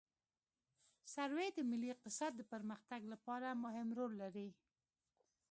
[1.13, 4.49] سروې د ملي اقتصاد د پرمختګ لپاره مهم رول لري